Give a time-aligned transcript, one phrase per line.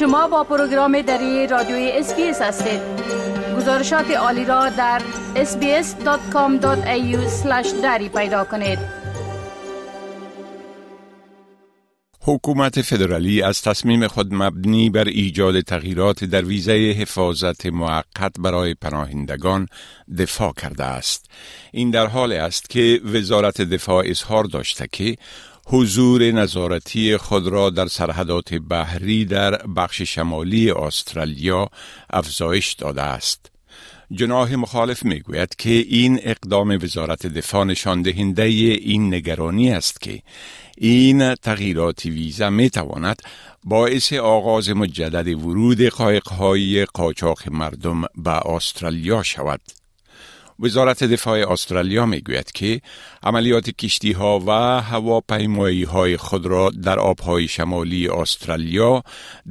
[0.00, 2.80] شما با پروگرام دری رادیوی SBS هستید
[3.56, 5.02] گزارشات عالی را در
[5.34, 6.66] sbs.com.au
[7.82, 8.78] دری پیدا کنید
[12.22, 19.66] حکومت فدرالی از تصمیم خود مبنی بر ایجاد تغییرات در ویزه حفاظت موقت برای پناهندگان
[20.18, 21.30] دفاع کرده است.
[21.72, 25.16] این در حال است که وزارت دفاع اظهار داشته که
[25.72, 31.68] حضور نظارتی خود را در سرحدات بحری در بخش شمالی استرالیا
[32.10, 33.50] افزایش داده است.
[34.12, 40.22] جناح مخالف می گوید که این اقدام وزارت دفاع نشان دهنده این نگرانی است که
[40.78, 43.22] این تغییرات ویزا می تواند
[43.64, 49.60] باعث آغاز مجدد ورود قایقهای قاچاق مردم به استرالیا شود.
[50.62, 52.80] وزارت دفاع استرالیا می گوید که
[53.22, 54.50] عملیات کشتی ها و
[54.80, 59.02] هواپیمایی های خود را در آبهای شمالی استرالیا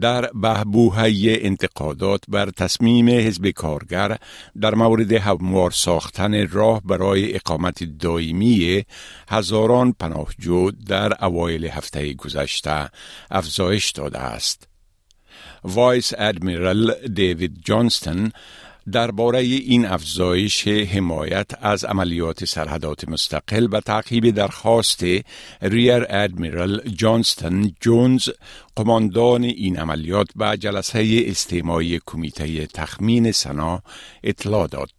[0.00, 4.16] در بهبوهه انتقادات بر تصمیم حزب کارگر
[4.60, 8.84] در مورد هموار ساختن راه برای اقامت دائمی
[9.28, 12.88] هزاران پناهجو در اوایل هفته گذشته
[13.30, 14.68] افزایش داده است.
[15.64, 18.30] وایس ادمیرال دیوید جانستن
[18.92, 25.04] درباره این افزایش حمایت از عملیات سرحدات مستقل و تعقیب درخواست
[25.62, 28.28] Rear Admiral جانستن جونز
[28.76, 33.82] قماندان این عملیات به جلسه استماعی کمیته تخمین سنا
[34.22, 34.97] اطلاع داد.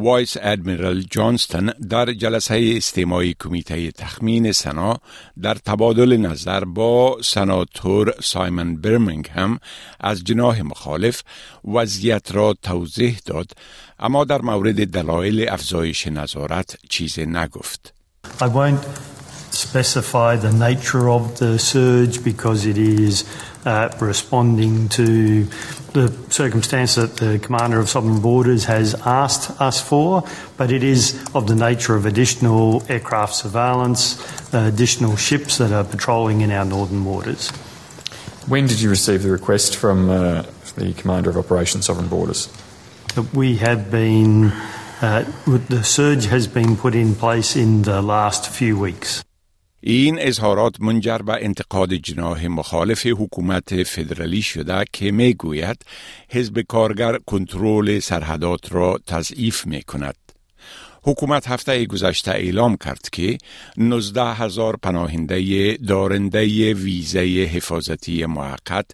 [0.00, 4.96] Vice Admiral جانستن در جلسه استماعی کمیته تخمین سنا
[5.42, 9.58] در تبادل نظر با سناتور سایمن برمینگهم
[10.00, 11.22] از جناح مخالف
[11.64, 13.50] وضعیت را توضیح داد
[13.98, 17.94] اما در مورد دلایل افزایش نظارت چیز نگفت.
[19.58, 23.24] Specify the nature of the surge because it is
[23.64, 25.44] uh, responding to
[25.92, 30.22] the circumstance that the Commander of Sovereign Borders has asked us for,
[30.56, 34.20] but it is of the nature of additional aircraft surveillance,
[34.54, 37.50] uh, additional ships that are patrolling in our northern waters.
[38.46, 40.44] When did you receive the request from uh,
[40.76, 42.48] the Commander of Operation Sovereign Borders?
[43.34, 44.52] We have been,
[45.02, 49.24] uh, the surge has been put in place in the last few weeks.
[49.80, 55.84] این اظهارات منجر به انتقاد جناح مخالف حکومت فدرالی شده که می گوید
[56.28, 60.27] حزب کارگر کنترل سرحدات را تضعیف می کند.
[61.02, 63.38] حکومت هفته گذشته اعلام کرد که
[63.76, 67.20] 19 هزار پناهنده دارنده ویزه
[67.52, 68.86] حفاظتی موقت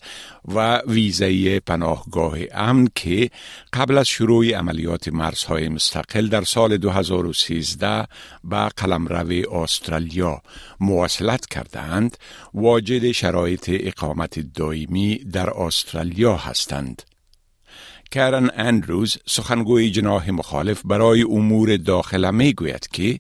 [0.55, 3.31] و ویزه پناهگاه امن که
[3.73, 8.07] قبل از شروع عملیات مرزهای مستقل در سال 2013
[8.45, 10.43] به قلمرو استرالیا
[10.81, 12.17] مواصلت کردند
[12.55, 17.03] واجد شرایط اقامت دائمی در استرالیا هستند.
[18.15, 23.19] کرن اندروز سخنگوی جناح مخالف برای امور داخله می گوید که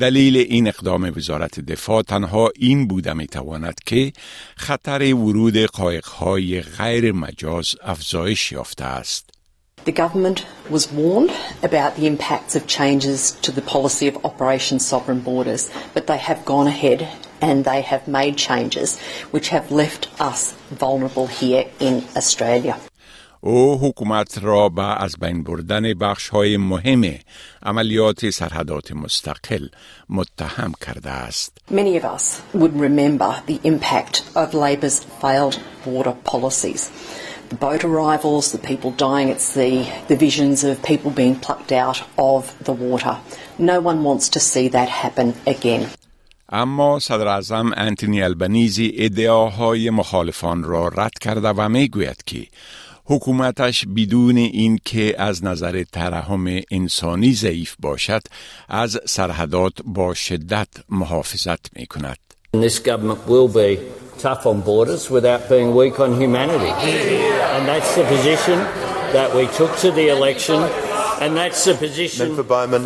[0.00, 4.12] دلیل این اقدام وزارت دفاع تنها این بوده می تواند که
[4.56, 9.30] خطر ورود قایقهای غیر مجاز افزایش یافته است.
[9.86, 11.32] The government was warned
[11.62, 16.44] about the impacts of changes to the policy of Operation Sovereign Borders, but they have
[16.44, 17.00] gone ahead
[17.40, 18.88] and they have made changes
[19.34, 20.40] which have left us
[20.84, 22.76] vulnerable here in Australia.
[23.44, 27.14] او حکومت را به از بین بردن بخش های مهم
[27.62, 29.68] عملیات سرحدات مستقل
[30.08, 31.52] متهم کرده است.
[31.70, 36.90] Many of us would remember the impact of Labor's failed border policies.
[37.48, 39.76] The boat arrivals, the people dying at sea,
[40.08, 43.14] the visions of people being plucked out of the water.
[43.58, 45.86] No one wants to see that happen again.
[46.54, 52.46] اما صدر اعظم انتونی البنیزی ادعاهای مخالفان را رد کرده و می گوید که
[53.04, 58.22] حکومتش بدون اینکه از نظر ترحم انسانی ضعیف باشد
[58.68, 62.16] از سرحدات با شدت محافظت می کند.
[62.56, 63.78] This government will be
[64.18, 66.72] tough on borders without being weak on humanity.
[67.54, 68.58] And that's the position
[69.16, 70.58] that we took to the election
[71.22, 72.26] and that's the position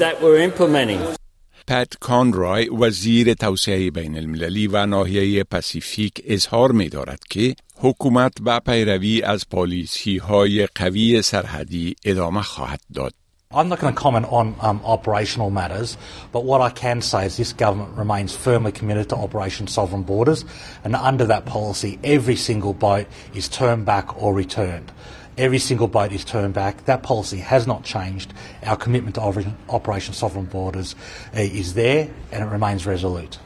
[0.04, 1.00] that we're implementing.
[1.68, 8.59] پت کانرای وزیر توسعه بین المللی و ناحیه پاسیفیک اظهار می دارد که حکومت به
[8.59, 13.13] پیروی از پالیسی های قوی سرحدی ادامه خواهد داد.
[13.53, 15.97] I'm not going to comment on um, operational matters,
[16.31, 20.45] but what I can say is this government remains firmly committed to Operation Sovereign Borders,
[20.85, 24.89] and under that policy, every single boat is turned back or returned.
[25.37, 26.85] Every single boat is turned back.
[26.85, 28.33] That policy has not changed.
[28.65, 29.21] Our commitment to
[29.69, 30.95] Operation Sovereign Borders
[31.33, 33.37] is there, and it remains resolute.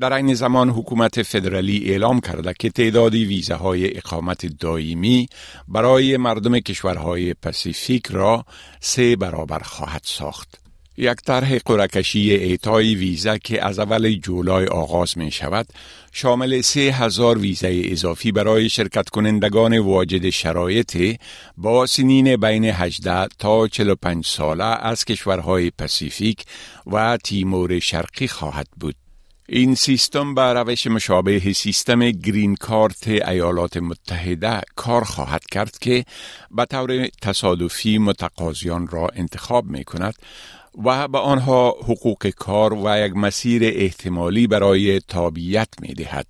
[0.00, 5.28] در این زمان حکومت فدرالی اعلام کرده که تعداد ویزاهای اقامت دائمی
[5.68, 8.44] برای مردم کشورهای پسیفیک را
[8.80, 10.60] سه برابر خواهد ساخت.
[10.96, 15.66] یک طرح قرعه کشی اعطای ویزا که از اول جولای آغاز می شود
[16.12, 21.20] شامل سه هزار ویزای اضافی برای شرکت کنندگان واجد شرایط
[21.56, 26.44] با سنین بین 18 تا 45 ساله از کشورهای پسیفیک
[26.86, 28.94] و تیمور شرقی خواهد بود.
[29.52, 36.04] این سیستم به روش مشابه سیستم green card ایالات متحده کار خواهد کرد که
[36.50, 40.14] به طور تصادفی متقاضیان را انتخاب می کند
[40.84, 46.26] و به آنها حقوق کار و یک مسیر احتمالی برای تابیت می دهد.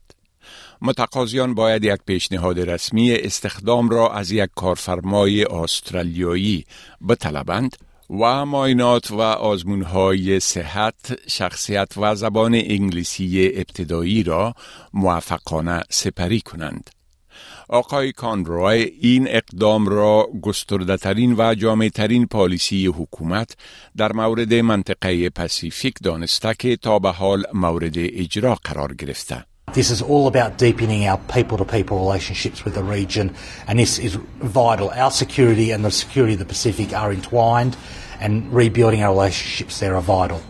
[0.83, 6.65] متقاضیان باید یک پیشنهاد رسمی استخدام را از یک کارفرمای استرالیایی
[7.09, 7.77] بطلبند
[8.19, 10.95] و ماینات و آزمونهای صحت،
[11.27, 14.55] شخصیت و زبان انگلیسی ابتدایی را
[14.93, 16.91] موفقانه سپری کنند.
[17.69, 23.57] آقای کانروی این اقدام را گسترده ترین و جامع ترین پالیسی حکومت
[23.97, 29.45] در مورد منطقه پسیفیک دانسته که تا به حال مورد اجرا قرار گرفته.
[29.74, 33.36] This is all about deepening our people to people relationships with the region,
[33.68, 34.16] and this is
[34.60, 34.90] vital.
[34.90, 37.76] Our security and the security of the Pacific are entwined,
[38.22, 40.42] and rebuilding our relationships there are vital.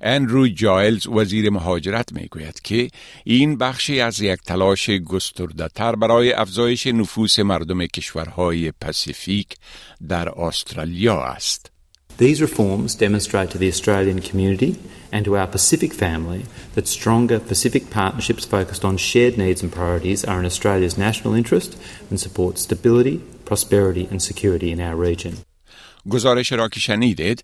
[0.00, 2.88] اندرو جایلز وزیر مهاجرت می گوید که
[3.24, 9.56] این بخشی از یک تلاش گسترده تر برای افزایش نفوس مردم کشورهای پسیفیک
[10.08, 11.69] در استرالیا است.
[12.18, 14.78] These reforms demonstrate to the Australian community
[15.12, 20.24] and to our Pacific family that stronger Pacific partnerships focused on shared needs and priorities
[20.24, 21.76] are in Australia's national interest
[22.10, 25.34] and support stability, prosperity and security in our region.
[26.10, 27.42] گزارش را که شنیدید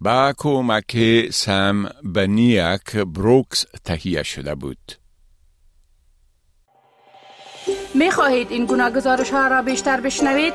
[0.00, 0.96] با کمک
[1.30, 4.78] سم بنیاک بروکس تهیه شده بود.
[7.94, 10.54] می خواهید این گناه گزارش ها را بیشتر بشنوید؟